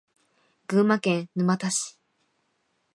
[0.67, 1.99] 群馬県沼田市